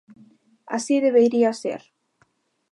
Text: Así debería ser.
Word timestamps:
Así 0.75 0.95
debería 1.05 1.51
ser. 1.61 1.81